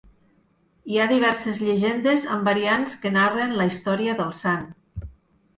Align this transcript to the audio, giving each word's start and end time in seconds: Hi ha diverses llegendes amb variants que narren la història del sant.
Hi 0.93 0.97
ha 1.01 1.05
diverses 1.11 1.59
llegendes 1.67 2.25
amb 2.37 2.49
variants 2.53 2.97
que 3.05 3.13
narren 3.19 3.55
la 3.61 3.69
història 3.73 4.17
del 4.23 4.37
sant. 4.43 4.65